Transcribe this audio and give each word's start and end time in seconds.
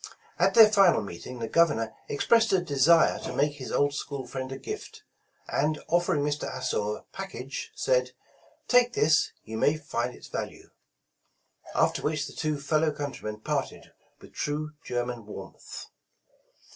At 0.39 0.55
their 0.55 0.71
final 0.71 1.03
meeting 1.03 1.37
the 1.37 1.47
Governor 1.47 1.93
expressed 2.07 2.51
a 2.53 2.59
de 2.59 2.79
sire 2.79 3.19
to 3.19 3.35
make 3.35 3.57
his 3.57 3.71
old 3.71 3.93
school 3.93 4.25
friend 4.25 4.51
a 4.51 4.57
gift, 4.57 5.03
and 5.47 5.77
offering 5.89 6.23
Mr. 6.23 6.47
Astor 6.51 6.95
a 6.97 7.03
package, 7.13 7.71
said, 7.75 8.09
''Take 8.67 8.93
this; 8.93 9.31
you 9.43 9.57
may 9.59 9.77
find 9.77 10.15
its 10.15 10.27
value." 10.27 10.71
After 11.75 12.01
which 12.01 12.25
the 12.25 12.33
two 12.33 12.59
fellow 12.59 12.91
countrymen 12.91 13.41
parted 13.41 13.93
with 14.19 14.33
true 14.33 14.71
German 14.83 15.27
warmth. 15.27 15.85